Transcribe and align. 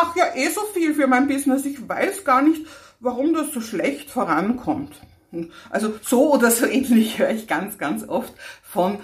mache 0.00 0.18
ja 0.18 0.26
eh 0.34 0.48
so 0.48 0.62
viel 0.72 0.94
für 0.94 1.06
mein 1.06 1.28
Business, 1.28 1.64
ich 1.64 1.88
weiß 1.88 2.24
gar 2.24 2.42
nicht, 2.42 2.66
warum 3.00 3.34
das 3.34 3.52
so 3.52 3.60
schlecht 3.60 4.10
vorankommt. 4.10 4.94
Also 5.70 5.94
so 6.02 6.34
oder 6.34 6.50
so 6.50 6.66
ähnlich 6.66 7.18
höre 7.18 7.30
ich 7.30 7.46
ganz, 7.46 7.78
ganz 7.78 8.08
oft 8.08 8.34
von, 8.62 8.98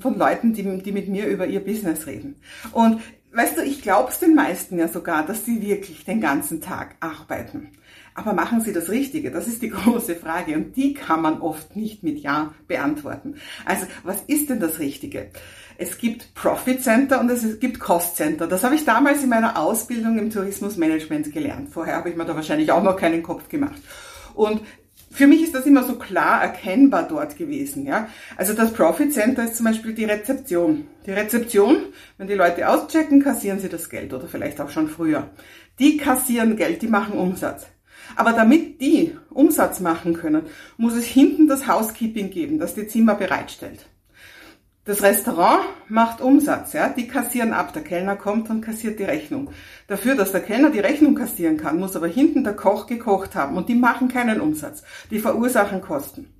von 0.00 0.18
Leuten, 0.18 0.52
die, 0.52 0.82
die 0.82 0.92
mit 0.92 1.08
mir 1.08 1.26
über 1.26 1.46
ihr 1.46 1.64
Business 1.64 2.06
reden. 2.06 2.36
Und 2.72 3.00
weißt 3.32 3.58
du, 3.58 3.62
ich 3.62 3.82
glaube 3.82 4.10
es 4.10 4.18
den 4.18 4.34
meisten 4.34 4.78
ja 4.78 4.88
sogar, 4.88 5.24
dass 5.24 5.44
sie 5.44 5.62
wirklich 5.62 6.04
den 6.04 6.20
ganzen 6.20 6.60
Tag 6.60 6.96
arbeiten. 7.00 7.72
Aber 8.14 8.34
machen 8.34 8.60
sie 8.60 8.74
das 8.74 8.90
Richtige? 8.90 9.30
Das 9.30 9.48
ist 9.48 9.62
die 9.62 9.68
große 9.70 10.16
Frage 10.16 10.54
und 10.56 10.76
die 10.76 10.94
kann 10.94 11.22
man 11.22 11.40
oft 11.40 11.76
nicht 11.76 12.02
mit 12.02 12.18
Ja 12.18 12.54
beantworten. 12.68 13.36
Also 13.64 13.86
was 14.02 14.22
ist 14.26 14.50
denn 14.50 14.60
das 14.60 14.78
Richtige? 14.78 15.30
Es 15.78 15.98
gibt 15.98 16.34
Profit 16.34 16.82
Center 16.82 17.20
und 17.20 17.30
es 17.30 17.58
gibt 17.58 17.80
Cost 17.80 18.16
Center. 18.16 18.46
Das 18.46 18.62
habe 18.62 18.74
ich 18.74 18.84
damals 18.84 19.22
in 19.22 19.30
meiner 19.30 19.58
Ausbildung 19.58 20.18
im 20.18 20.30
Tourismusmanagement 20.30 21.32
gelernt. 21.32 21.70
Vorher 21.70 21.96
habe 21.96 22.10
ich 22.10 22.16
mir 22.16 22.26
da 22.26 22.36
wahrscheinlich 22.36 22.70
auch 22.70 22.82
noch 22.82 22.96
keinen 22.96 23.22
Kopf 23.22 23.48
gemacht. 23.48 23.80
Und 24.34 24.60
für 25.12 25.26
mich 25.26 25.42
ist 25.42 25.54
das 25.54 25.66
immer 25.66 25.84
so 25.84 25.96
klar 25.96 26.42
erkennbar 26.42 27.06
dort 27.06 27.36
gewesen. 27.36 27.86
Ja? 27.86 28.08
Also 28.36 28.54
das 28.54 28.72
Profit 28.72 29.12
Center 29.12 29.44
ist 29.44 29.56
zum 29.56 29.66
Beispiel 29.66 29.92
die 29.92 30.04
Rezeption. 30.04 30.86
Die 31.06 31.12
Rezeption, 31.12 31.76
wenn 32.16 32.28
die 32.28 32.34
Leute 32.34 32.68
auschecken, 32.68 33.22
kassieren 33.22 33.60
sie 33.60 33.68
das 33.68 33.90
Geld 33.90 34.12
oder 34.14 34.26
vielleicht 34.26 34.60
auch 34.60 34.70
schon 34.70 34.88
früher. 34.88 35.30
Die 35.78 35.98
kassieren 35.98 36.56
Geld, 36.56 36.82
die 36.82 36.88
machen 36.88 37.18
Umsatz. 37.18 37.66
Aber 38.16 38.32
damit 38.32 38.80
die 38.80 39.16
Umsatz 39.30 39.80
machen 39.80 40.14
können, 40.14 40.42
muss 40.76 40.94
es 40.94 41.04
hinten 41.04 41.46
das 41.46 41.66
Housekeeping 41.66 42.30
geben, 42.30 42.58
das 42.58 42.74
die 42.74 42.86
Zimmer 42.86 43.14
bereitstellt. 43.14 43.86
Das 44.84 45.00
Restaurant 45.00 45.62
macht 45.88 46.20
Umsatz, 46.20 46.72
ja, 46.72 46.88
die 46.88 47.06
kassieren 47.06 47.52
ab. 47.52 47.72
Der 47.72 47.84
Kellner 47.84 48.16
kommt 48.16 48.50
und 48.50 48.62
kassiert 48.62 48.98
die 48.98 49.04
Rechnung. 49.04 49.50
Dafür, 49.86 50.16
dass 50.16 50.32
der 50.32 50.40
Kellner 50.40 50.70
die 50.70 50.80
Rechnung 50.80 51.14
kassieren 51.14 51.56
kann, 51.56 51.78
muss 51.78 51.94
aber 51.94 52.08
hinten 52.08 52.42
der 52.42 52.56
Koch 52.56 52.88
gekocht 52.88 53.36
haben 53.36 53.56
und 53.56 53.68
die 53.68 53.76
machen 53.76 54.08
keinen 54.08 54.40
Umsatz. 54.40 54.82
Die 55.12 55.20
verursachen 55.20 55.82
Kosten. 55.82 56.34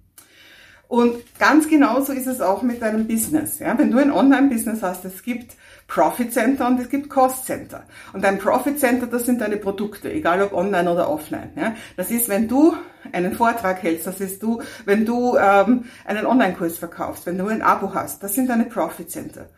Und 0.93 1.39
ganz 1.39 1.71
genauso 1.71 2.13
ist 2.13 2.27
es 2.27 2.43
auch 2.43 2.61
mit 2.61 2.83
deinem 2.83 3.07
Business. 3.07 3.61
Ja? 3.61 3.79
Wenn 3.79 3.91
du 3.91 3.97
ein 3.97 4.13
Online-Business 4.13 4.83
hast, 4.83 5.07
es 5.07 5.23
gibt 5.23 5.57
Profit 5.89 6.35
Center 6.35 6.67
und 6.67 6.79
es 6.79 6.91
gibt 6.91 7.09
Cost 7.09 7.47
Center. 7.47 7.85
Und 8.13 8.23
ein 8.27 8.39
Profit 8.39 8.79
Center, 8.79 9.07
das 9.07 9.25
sind 9.25 9.41
deine 9.41 9.57
Produkte, 9.57 10.13
egal 10.13 10.43
ob 10.43 10.53
online 10.53 10.93
oder 10.93 11.09
offline. 11.09 11.51
Ja? 11.57 11.75
Das 11.97 12.11
ist, 12.11 12.29
wenn 12.29 12.47
du 12.47 12.77
einen 13.11 13.33
Vortrag 13.33 13.83
hältst, 13.83 14.07
das 14.07 14.21
ist 14.21 14.43
du, 14.43 14.61
wenn 14.85 15.07
du 15.07 15.35
ähm, 15.39 15.87
einen 16.05 16.27
Online-Kurs 16.27 16.77
verkaufst, 16.77 17.25
wenn 17.25 17.39
du 17.39 17.47
ein 17.47 17.63
Abo 17.63 17.95
hast, 17.95 18.23
das 18.23 18.35
sind 18.35 18.51
deine 18.51 18.67
Profit 18.67 19.11
Center. 19.11 19.49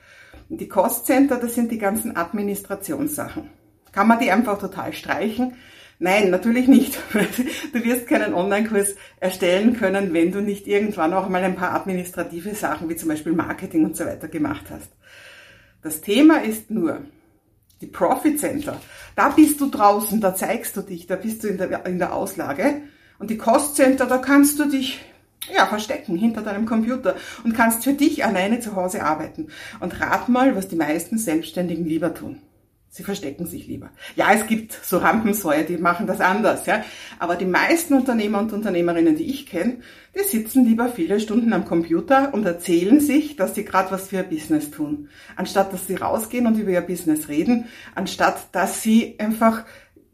Und 0.48 0.60
die 0.60 0.68
Cost 0.68 1.04
Center, 1.04 1.34
das 1.34 1.56
sind 1.56 1.72
die 1.72 1.78
ganzen 1.78 2.16
Administrationssachen. 2.16 3.50
Kann 3.90 4.06
man 4.06 4.20
die 4.20 4.30
einfach 4.30 4.58
total 4.58 4.92
streichen? 4.92 5.56
Nein, 5.98 6.30
natürlich 6.30 6.68
nicht. 6.68 6.98
Du 7.72 7.84
wirst 7.84 8.06
keinen 8.06 8.34
Online-Kurs 8.34 8.94
erstellen 9.18 9.76
können, 9.76 10.12
wenn 10.12 10.30
du 10.30 10.40
nicht 10.40 10.66
irgendwann 10.66 11.12
auch 11.12 11.28
mal 11.28 11.42
ein 11.42 11.56
paar 11.56 11.74
administrative 11.74 12.54
Sachen 12.54 12.88
wie 12.88 12.96
zum 12.96 13.08
Beispiel 13.08 13.32
Marketing 13.32 13.84
und 13.84 13.96
so 13.96 14.04
weiter 14.04 14.28
gemacht 14.28 14.66
hast. 14.70 14.90
Das 15.82 16.00
Thema 16.00 16.42
ist 16.42 16.70
nur, 16.70 17.02
die 17.80 17.86
Profit 17.86 18.38
Center, 18.38 18.80
da 19.16 19.30
bist 19.30 19.60
du 19.60 19.68
draußen, 19.68 20.20
da 20.20 20.34
zeigst 20.34 20.76
du 20.76 20.82
dich, 20.82 21.06
da 21.06 21.16
bist 21.16 21.42
du 21.42 21.48
in 21.48 21.58
der, 21.58 21.84
in 21.86 21.98
der 21.98 22.14
Auslage. 22.14 22.82
Und 23.18 23.30
die 23.30 23.36
Cost 23.36 23.76
Center, 23.76 24.06
da 24.06 24.18
kannst 24.18 24.58
du 24.58 24.64
dich 24.66 25.00
ja, 25.52 25.66
verstecken 25.66 26.16
hinter 26.16 26.42
deinem 26.42 26.66
Computer 26.66 27.16
und 27.44 27.54
kannst 27.54 27.84
für 27.84 27.92
dich 27.92 28.24
alleine 28.24 28.60
zu 28.60 28.76
Hause 28.76 29.02
arbeiten. 29.02 29.48
Und 29.80 30.00
rat 30.00 30.28
mal, 30.28 30.56
was 30.56 30.68
die 30.68 30.76
meisten 30.76 31.18
Selbstständigen 31.18 31.84
lieber 31.84 32.14
tun. 32.14 32.40
Sie 32.96 33.02
verstecken 33.02 33.44
sich 33.46 33.66
lieber. 33.66 33.90
Ja, 34.14 34.32
es 34.34 34.46
gibt 34.46 34.72
so 34.72 34.98
Rampensäue, 34.98 35.64
die 35.64 35.78
machen 35.78 36.06
das 36.06 36.20
anders, 36.20 36.64
ja. 36.66 36.84
Aber 37.18 37.34
die 37.34 37.44
meisten 37.44 37.94
Unternehmer 37.94 38.38
und 38.38 38.52
Unternehmerinnen, 38.52 39.16
die 39.16 39.28
ich 39.32 39.46
kenne, 39.46 39.78
die 40.14 40.22
sitzen 40.22 40.64
lieber 40.64 40.88
viele 40.88 41.18
Stunden 41.18 41.52
am 41.54 41.64
Computer 41.64 42.32
und 42.32 42.46
erzählen 42.46 43.00
sich, 43.00 43.34
dass 43.34 43.56
sie 43.56 43.64
gerade 43.64 43.90
was 43.90 44.10
für 44.10 44.18
ihr 44.18 44.22
Business 44.22 44.70
tun. 44.70 45.08
Anstatt 45.34 45.72
dass 45.72 45.88
sie 45.88 45.96
rausgehen 45.96 46.46
und 46.46 46.56
über 46.56 46.70
ihr 46.70 46.82
Business 46.82 47.28
reden, 47.28 47.64
anstatt 47.96 48.46
dass 48.52 48.82
sie 48.82 49.16
einfach 49.18 49.64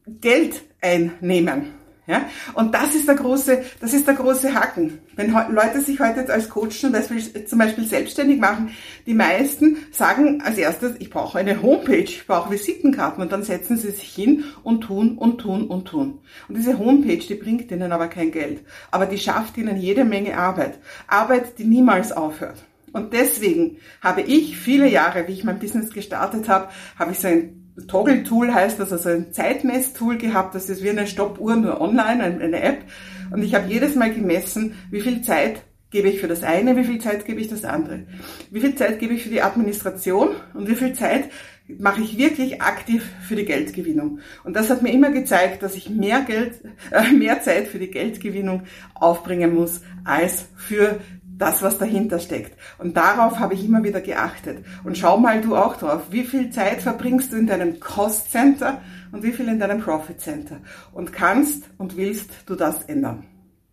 Geld 0.06 0.62
einnehmen. 0.80 1.79
Ja? 2.06 2.24
Und 2.54 2.74
das 2.74 2.94
ist 2.94 3.06
der 3.06 3.14
große, 3.14 3.62
das 3.80 3.92
ist 3.92 4.06
der 4.06 4.14
große 4.14 4.54
Haken. 4.54 4.98
Wenn 5.16 5.32
Leute 5.32 5.80
sich 5.80 6.00
heute 6.00 6.28
als 6.32 6.48
Coach 6.48 6.80
zum 6.80 6.92
Beispiel 6.92 7.84
selbstständig 7.84 8.40
machen, 8.40 8.70
die 9.06 9.14
meisten 9.14 9.78
sagen 9.92 10.42
als 10.42 10.58
erstes, 10.58 10.96
ich 10.98 11.10
brauche 11.10 11.38
eine 11.38 11.62
Homepage, 11.62 11.98
ich 11.98 12.26
brauche 12.26 12.50
Visitenkarten 12.50 13.22
und 13.22 13.32
dann 13.32 13.42
setzen 13.42 13.76
sie 13.76 13.90
sich 13.90 14.08
hin 14.08 14.44
und 14.62 14.82
tun 14.82 15.18
und 15.18 15.38
tun 15.38 15.68
und 15.68 15.86
tun. 15.86 16.18
Und 16.48 16.56
diese 16.56 16.78
Homepage, 16.78 17.18
die 17.18 17.34
bringt 17.34 17.70
ihnen 17.70 17.92
aber 17.92 18.08
kein 18.08 18.32
Geld. 18.32 18.60
Aber 18.90 19.06
die 19.06 19.18
schafft 19.18 19.56
ihnen 19.56 19.76
jede 19.76 20.04
Menge 20.04 20.36
Arbeit. 20.36 20.78
Arbeit, 21.06 21.58
die 21.58 21.64
niemals 21.64 22.12
aufhört. 22.12 22.64
Und 22.92 23.12
deswegen 23.12 23.78
habe 24.00 24.22
ich 24.22 24.58
viele 24.58 24.88
Jahre, 24.88 25.28
wie 25.28 25.32
ich 25.32 25.44
mein 25.44 25.60
Business 25.60 25.90
gestartet 25.90 26.48
habe, 26.48 26.70
habe 26.98 27.12
ich 27.12 27.20
so 27.20 27.28
ein 27.28 27.59
Toggle-Tool 27.86 28.52
heißt 28.52 28.78
das, 28.80 28.92
also 28.92 29.08
ein 29.08 29.32
Zeitmesstool 29.32 30.18
gehabt. 30.18 30.54
Das 30.54 30.68
ist 30.68 30.82
wie 30.82 30.90
eine 30.90 31.06
Stoppuhr, 31.06 31.56
nur 31.56 31.80
online, 31.80 32.22
eine 32.22 32.62
App. 32.62 32.84
Und 33.30 33.42
ich 33.42 33.54
habe 33.54 33.68
jedes 33.68 33.94
Mal 33.94 34.12
gemessen, 34.12 34.74
wie 34.90 35.00
viel 35.00 35.22
Zeit 35.22 35.62
gebe 35.90 36.08
ich 36.08 36.20
für 36.20 36.28
das 36.28 36.42
eine, 36.42 36.76
wie 36.76 36.84
viel 36.84 37.00
Zeit 37.00 37.24
gebe 37.24 37.40
ich 37.40 37.48
das 37.48 37.64
andere. 37.64 38.04
Wie 38.50 38.60
viel 38.60 38.74
Zeit 38.74 38.98
gebe 38.98 39.14
ich 39.14 39.24
für 39.24 39.28
die 39.28 39.42
Administration 39.42 40.30
und 40.54 40.68
wie 40.68 40.76
viel 40.76 40.92
Zeit 40.92 41.30
mache 41.78 42.02
ich 42.02 42.18
wirklich 42.18 42.62
aktiv 42.62 43.04
für 43.22 43.36
die 43.36 43.44
Geldgewinnung. 43.44 44.20
Und 44.44 44.56
das 44.56 44.70
hat 44.70 44.82
mir 44.82 44.92
immer 44.92 45.10
gezeigt, 45.10 45.62
dass 45.62 45.76
ich 45.76 45.90
mehr 45.90 46.22
Geld, 46.22 46.60
äh, 46.90 47.10
mehr 47.16 47.40
Zeit 47.42 47.68
für 47.68 47.78
die 47.78 47.90
Geldgewinnung 47.90 48.64
aufbringen 48.94 49.54
muss 49.54 49.82
als 50.04 50.46
für 50.56 51.00
das, 51.40 51.62
was 51.62 51.78
dahinter 51.78 52.18
steckt. 52.18 52.56
Und 52.78 52.96
darauf 52.96 53.38
habe 53.38 53.54
ich 53.54 53.64
immer 53.64 53.82
wieder 53.82 54.00
geachtet. 54.00 54.64
Und 54.84 54.98
schau 54.98 55.16
mal 55.16 55.40
du 55.40 55.56
auch 55.56 55.76
drauf, 55.76 56.02
wie 56.10 56.24
viel 56.24 56.50
Zeit 56.50 56.82
verbringst 56.82 57.32
du 57.32 57.36
in 57.36 57.46
deinem 57.46 57.80
Cost 57.80 58.30
Center 58.30 58.80
und 59.10 59.22
wie 59.22 59.32
viel 59.32 59.48
in 59.48 59.58
deinem 59.58 59.80
Profit 59.80 60.20
Center. 60.20 60.58
Und 60.92 61.12
kannst 61.12 61.64
und 61.78 61.96
willst 61.96 62.30
du 62.46 62.54
das 62.54 62.82
ändern. 62.82 63.24